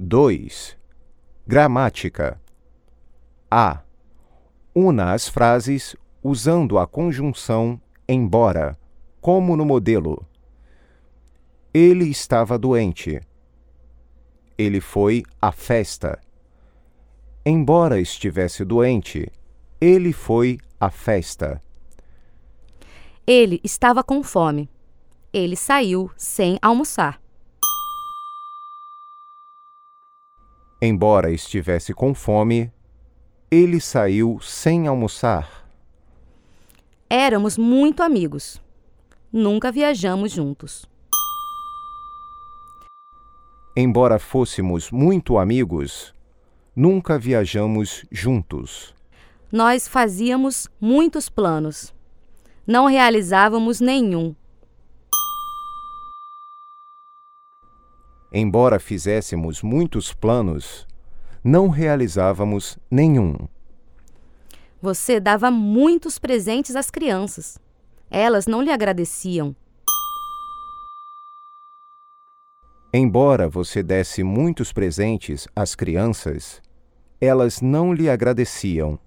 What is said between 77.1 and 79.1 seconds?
elas não lhe agradeciam.